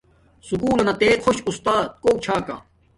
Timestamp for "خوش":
1.23-1.37